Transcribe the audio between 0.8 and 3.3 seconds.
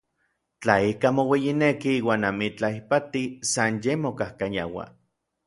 ikaj moueyineki iuan amitlaj ipati,